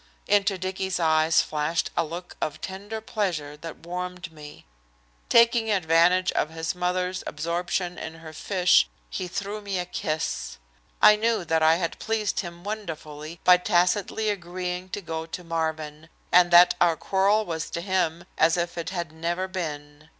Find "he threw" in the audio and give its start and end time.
9.11-9.61